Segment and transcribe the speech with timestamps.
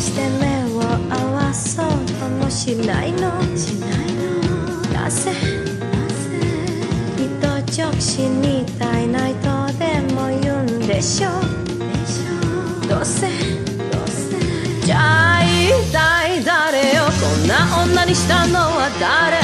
[0.00, 3.30] して目を合わそうともしないの。
[3.56, 4.24] しないの
[4.92, 5.32] なぜ？
[5.32, 6.22] なぜ
[7.16, 9.48] 一直進みたいないと
[9.78, 11.28] でも言うんでしょ
[12.88, 13.04] どう。
[13.04, 14.38] せどうせ？
[14.86, 14.96] じゃ
[15.36, 17.10] あ一体誰よこ
[17.44, 17.54] んな
[17.84, 19.43] 女にしたのは誰？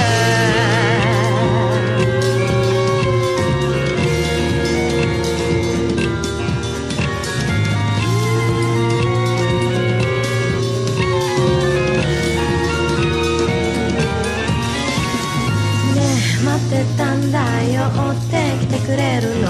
[17.00, 17.38] たんだ
[17.72, 17.88] よ。
[17.88, 19.48] 追ってきてくれるの。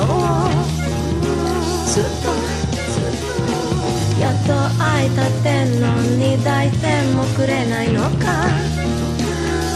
[1.84, 2.30] ずっと
[4.20, 8.46] やっと会いたってんのに抱いてもくれないのか。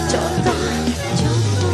[0.08, 0.52] ちょっと
[1.18, 1.66] ちょっと。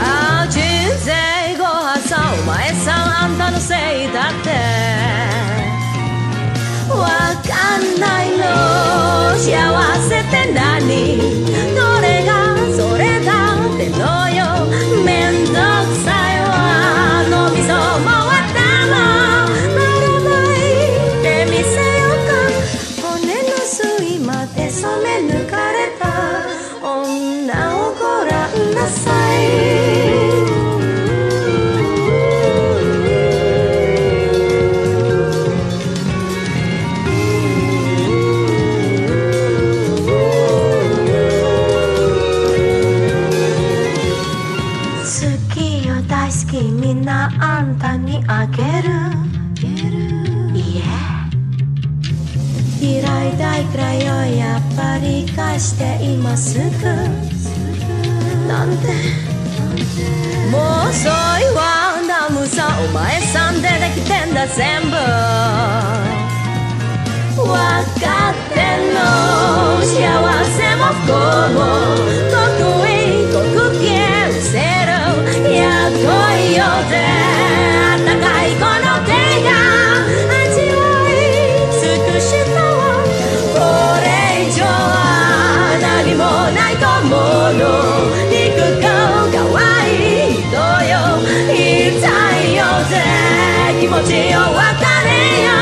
[0.00, 0.60] ああ人
[1.02, 1.10] 生
[1.56, 4.50] 後破さお前さんあんたのせいだって。
[6.88, 6.98] わ
[7.42, 8.44] かんないの。
[9.36, 9.48] 幸
[10.08, 11.47] せって何？
[46.58, 48.90] 大好きみんなあんたにあげる。
[50.58, 50.82] いえ。
[52.84, 52.98] 嫌
[53.32, 54.06] いだいくらいよ
[54.36, 56.64] やっぱり返して今すぐ
[58.48, 58.88] なんで
[60.50, 61.10] もう遅い
[61.54, 62.00] わ。
[62.08, 64.96] ナムさお前さんでできてんだ全部。
[67.48, 69.00] わかってんの。
[69.82, 69.94] 幸
[70.44, 71.12] せも不幸
[71.54, 71.87] も。
[94.18, 95.54] れよ別れよ。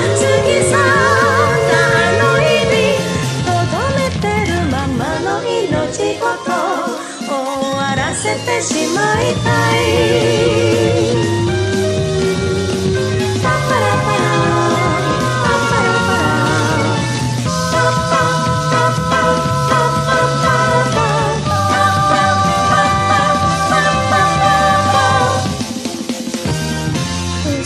[0.00, 2.88] 過ぎ去ったあの日々
[3.44, 6.48] とどめてるままの命ごと
[7.26, 7.32] 終
[7.76, 9.46] わらせてしまいた
[10.64, 10.67] い。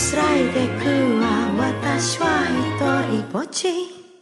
[0.03, 2.45] つらいでくわ私は
[3.09, 4.02] 一人ぼっち。